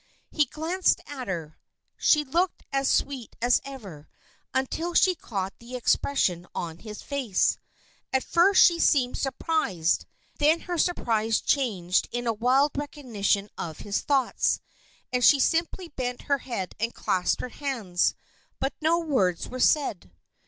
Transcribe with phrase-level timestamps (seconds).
[0.31, 1.59] He glanced at her.
[1.95, 4.07] She looked as sweet as ever,
[4.51, 7.59] until she caught the expression on his face.
[8.11, 10.07] At first she seemed surprised,
[10.39, 14.59] then her surprise changed in a wild recognition of his thoughts,
[15.13, 18.15] and she simply bent her head and clasped her hands,
[18.59, 20.09] but no words were said.